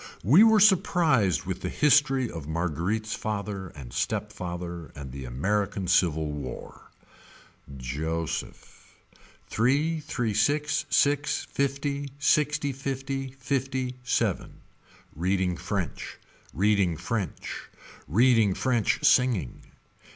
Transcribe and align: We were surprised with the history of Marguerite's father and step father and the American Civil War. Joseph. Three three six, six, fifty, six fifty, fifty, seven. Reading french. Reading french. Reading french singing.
We 0.23 0.43
were 0.43 0.59
surprised 0.59 1.43
with 1.43 1.61
the 1.61 1.69
history 1.69 2.27
of 2.27 2.47
Marguerite's 2.47 3.13
father 3.13 3.67
and 3.75 3.93
step 3.93 4.33
father 4.33 4.91
and 4.95 5.11
the 5.11 5.25
American 5.25 5.87
Civil 5.87 6.31
War. 6.31 6.89
Joseph. 7.77 8.95
Three 9.47 9.99
three 9.99 10.33
six, 10.33 10.87
six, 10.89 11.45
fifty, 11.45 12.09
six 12.17 12.57
fifty, 12.57 13.35
fifty, 13.37 13.93
seven. 14.03 14.61
Reading 15.15 15.55
french. 15.55 16.17
Reading 16.51 16.97
french. 16.97 17.69
Reading 18.07 18.55
french 18.55 19.05
singing. 19.05 19.61